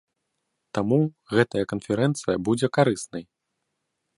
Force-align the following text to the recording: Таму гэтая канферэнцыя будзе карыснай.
Таму 0.77 0.97
гэтая 1.39 1.63
канферэнцыя 1.73 2.37
будзе 2.49 2.67
карыснай. 2.79 3.23